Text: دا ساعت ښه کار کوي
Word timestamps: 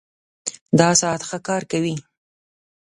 دا 0.79 0.89
ساعت 1.01 1.21
ښه 1.29 1.37
کار 1.47 1.61
کوي 1.71 1.95